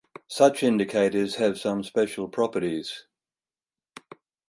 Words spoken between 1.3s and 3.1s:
have some special properties.